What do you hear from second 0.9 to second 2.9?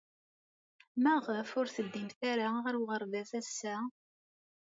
Maɣef ur teddimt ara ɣer